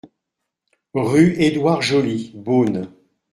Rue 0.95 1.35
Edouard 1.39 1.83
Joly, 1.83 2.31
Beaune 2.33 2.87